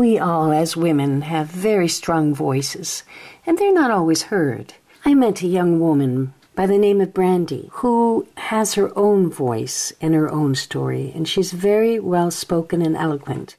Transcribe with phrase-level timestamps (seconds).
[0.00, 3.04] We all, as women, have very strong voices,
[3.44, 4.72] and they're not always heard.
[5.04, 9.92] I met a young woman by the name of Brandy who has her own voice
[10.00, 13.58] and her own story, and she's very well spoken and eloquent.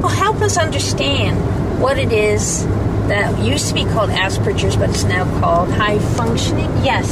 [0.00, 1.36] Well, help us understand
[1.78, 2.64] what it is
[3.08, 6.70] that used to be called Asperger's, but it's now called high functioning.
[6.82, 7.06] Yes.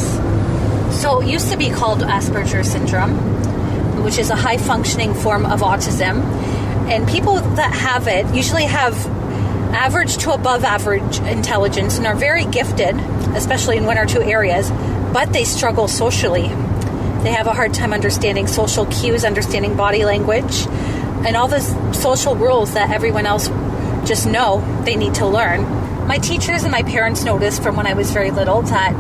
[1.03, 3.13] So it used to be called Asperger's syndrome,
[4.03, 6.62] which is a high functioning form of autism.
[6.91, 8.95] And people that have it usually have
[9.75, 12.95] average to above average intelligence and are very gifted,
[13.35, 14.71] especially in one or two areas,
[15.13, 16.49] but they struggle socially.
[17.23, 20.67] They have a hard time understanding social cues, understanding body language,
[21.25, 21.61] and all the
[21.93, 23.49] social rules that everyone else
[24.07, 26.07] just know they need to learn.
[26.07, 28.93] My teachers and my parents noticed from when I was very little that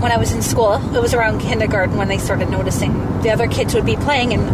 [0.00, 3.48] when I was in school, it was around kindergarten when they started noticing the other
[3.48, 4.48] kids would be playing and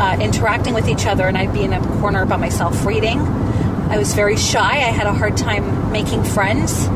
[0.00, 3.18] uh, interacting with each other, and I'd be in a corner by myself reading.
[3.18, 4.60] I was very shy.
[4.60, 6.86] I had a hard time making friends.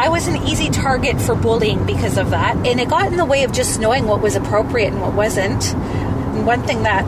[0.00, 3.24] I was an easy target for bullying because of that, and it got in the
[3.24, 5.74] way of just knowing what was appropriate and what wasn't.
[5.74, 7.04] And one thing that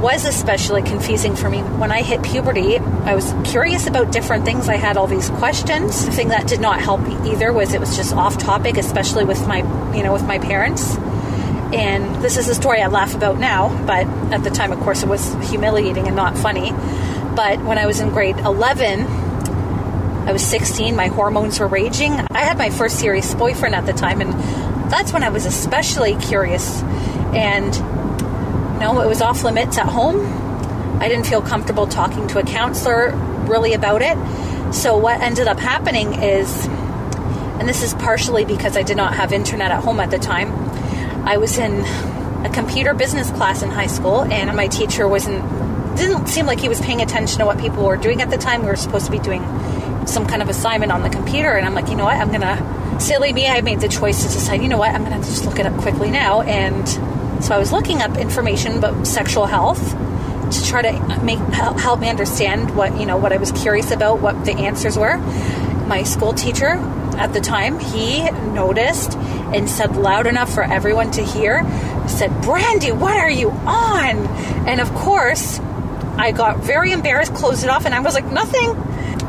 [0.00, 2.78] was especially confusing for me when I hit puberty.
[2.78, 4.68] I was curious about different things.
[4.68, 6.06] I had all these questions.
[6.06, 9.46] The thing that did not help either was it was just off topic, especially with
[9.46, 9.58] my,
[9.94, 10.96] you know, with my parents.
[11.72, 15.02] And this is a story I laugh about now, but at the time, of course,
[15.02, 16.72] it was humiliating and not funny.
[17.36, 22.12] But when I was in grade 11, I was 16, my hormones were raging.
[22.30, 24.32] I had my first serious boyfriend at the time, and
[24.90, 26.82] that's when I was especially curious.
[27.32, 27.72] And
[28.80, 30.20] no, it was off limits at home.
[31.00, 33.12] I didn't feel comfortable talking to a counselor
[33.46, 34.16] really about it.
[34.74, 39.32] So, what ended up happening is, and this is partially because I did not have
[39.32, 40.52] internet at home at the time,
[41.26, 41.84] I was in
[42.44, 45.44] a computer business class in high school, and my teacher wasn't
[45.96, 48.62] didn't seem like he was paying attention to what people were doing at the time.
[48.62, 49.42] We were supposed to be doing
[50.06, 53.00] some kind of assignment on the computer, and I'm like, you know what, I'm gonna
[53.00, 53.46] silly me.
[53.46, 55.76] I made the choice to decide, you know what, I'm gonna just look it up
[55.80, 56.86] quickly now, and
[57.40, 59.80] so I was looking up information about sexual health
[60.52, 64.20] to try to make help me understand what you know what I was curious about,
[64.20, 65.16] what the answers were.
[65.86, 66.78] My school teacher
[67.16, 71.64] at the time, he noticed and said loud enough for everyone to hear,
[72.06, 74.26] said, "Brandy, what are you on?"
[74.66, 75.60] And of course,
[76.16, 78.76] I got very embarrassed, closed it off, and I was like, "Nothing."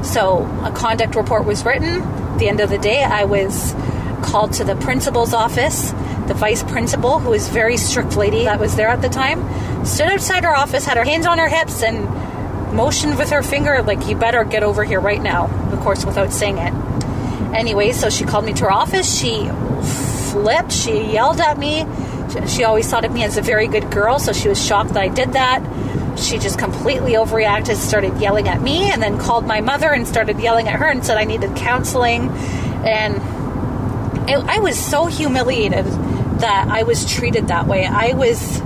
[0.04, 2.02] So a conduct report was written.
[2.02, 3.76] At the end of the day, I was
[4.22, 5.94] called to the principal's office.
[6.32, 9.44] The vice principal, who was very strict lady that was there at the time,
[9.86, 12.06] stood outside her office, had her hands on her hips, and
[12.74, 16.32] motioned with her finger, like, you better get over here right now, of course, without
[16.32, 16.74] saying it.
[17.54, 19.14] Anyway, so she called me to her office.
[19.14, 19.50] She
[20.32, 21.86] flipped, she yelled at me.
[22.48, 25.04] She always thought of me as a very good girl, so she was shocked that
[25.04, 25.62] I did that.
[26.18, 30.40] She just completely overreacted, started yelling at me, and then called my mother and started
[30.40, 32.30] yelling at her and said I needed counseling.
[32.86, 33.20] And
[34.50, 35.86] I was so humiliated
[36.42, 37.86] that I was treated that way.
[37.86, 38.62] I was,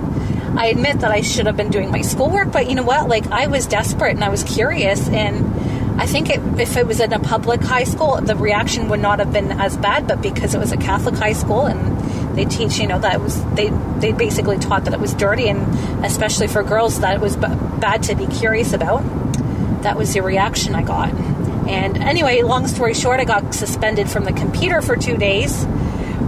[0.56, 3.08] I admit that I should have been doing my schoolwork, but you know what?
[3.08, 5.08] Like, I was desperate and I was curious.
[5.08, 9.00] And I think it, if it was in a public high school, the reaction would
[9.00, 12.44] not have been as bad, but because it was a Catholic high school and they
[12.44, 16.48] teach, you know, that was, they, they basically taught that it was dirty and especially
[16.48, 17.46] for girls that it was b-
[17.80, 19.02] bad to be curious about.
[19.82, 21.14] That was the reaction I got.
[21.66, 25.64] And anyway, long story short, I got suspended from the computer for two days,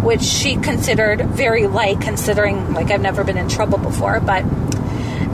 [0.03, 4.21] which she considered very light, considering like I've never been in trouble before.
[4.21, 4.45] But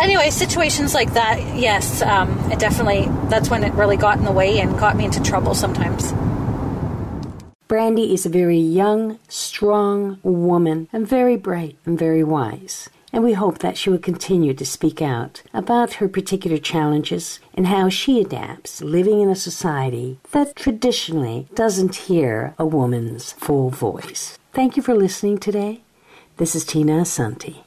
[0.01, 4.33] anyway, situations like that, yes, um, it definitely that's when it really got in the
[4.33, 6.13] way and got me into trouble sometimes.
[7.67, 13.33] Brandy is a very young, strong woman and very bright and very wise and we
[13.33, 18.21] hope that she will continue to speak out about her particular challenges and how she
[18.21, 24.37] adapts living in a society that traditionally doesn't hear a woman's full voice.
[24.53, 25.83] Thank you for listening today.
[26.39, 27.63] This is Tina Asante.